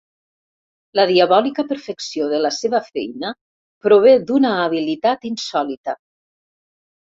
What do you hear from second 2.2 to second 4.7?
de la seva feina prové d'una